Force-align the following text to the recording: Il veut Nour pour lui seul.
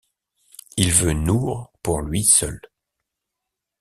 Il 0.77 0.91
veut 0.91 1.13
Nour 1.13 1.71
pour 1.83 2.01
lui 2.01 2.23
seul. 2.23 2.59